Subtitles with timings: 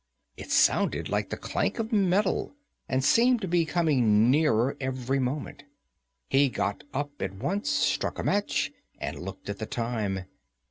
[0.35, 2.55] It sounded like the clank of metal,
[2.89, 5.63] and seemed to be coming nearer every moment.
[6.27, 10.21] He got up at once, struck a match, and looked at the time.